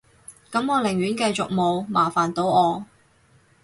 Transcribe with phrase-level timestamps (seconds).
[0.51, 2.85] 噉我寧願繼續冇，麻煩到我